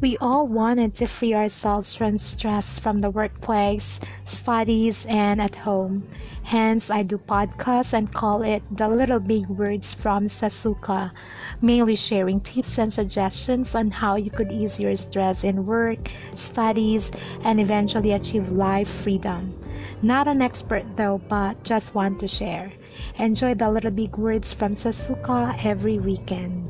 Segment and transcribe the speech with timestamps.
[0.00, 6.08] We all wanted to free ourselves from stress from the workplace, studies, and at home.
[6.42, 11.10] Hence, I do podcasts and call it the Little Big Words from Sasuka,
[11.60, 17.12] mainly sharing tips and suggestions on how you could ease your stress in work, studies,
[17.44, 19.52] and eventually achieve life freedom.
[20.00, 22.72] Not an expert though, but just want to share.
[23.18, 26.69] Enjoy the Little Big Words from Sasuka every weekend.